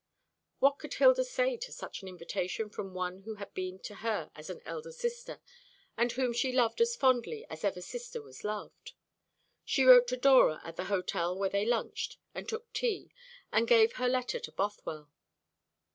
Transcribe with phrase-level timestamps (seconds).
[0.57, 4.31] What could Hilda say to such an invitation from one who had been to her
[4.33, 5.39] as an elder sister,
[5.95, 8.93] and whom she loved as fondly as ever sister was loved?
[9.63, 13.11] She wrote to Dora at the hotel where they lunched and took tea,
[13.51, 15.11] and gave her letter to Bothwell.